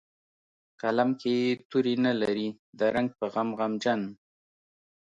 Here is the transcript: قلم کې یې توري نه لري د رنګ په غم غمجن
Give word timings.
قلم 0.81 1.09
کې 1.19 1.31
یې 1.41 1.51
توري 1.69 1.95
نه 2.05 2.11
لري 2.21 2.47
د 2.79 2.81
رنګ 2.95 3.09
په 3.19 3.25
غم 3.33 3.49
غمجن 3.57 4.01